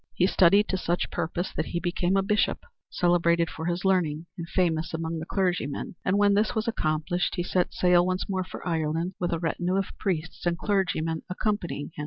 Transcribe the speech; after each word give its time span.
He 0.15 0.25
studied 0.25 0.67
to 0.69 0.77
such 0.79 1.11
purpose 1.11 1.53
that 1.55 1.67
he 1.67 1.79
became 1.79 2.17
a 2.17 2.23
Bishop, 2.23 2.61
celebrated 2.89 3.51
for 3.51 3.65
his 3.67 3.85
learning 3.85 4.25
and 4.35 4.49
famous 4.49 4.95
among 4.95 5.19
the 5.19 5.27
clergymen; 5.27 5.93
and 6.03 6.17
when 6.17 6.33
this 6.33 6.55
was 6.55 6.67
accomplished 6.67 7.35
he 7.35 7.43
set 7.43 7.71
sail 7.71 8.03
once 8.03 8.27
more 8.27 8.43
for 8.43 8.67
Ireland 8.67 9.13
with 9.19 9.31
a 9.31 9.37
retinue 9.37 9.75
of 9.75 9.95
priests 9.99 10.47
and 10.47 10.57
clergymen 10.57 11.21
accompanying 11.29 11.89
him. 11.93 11.99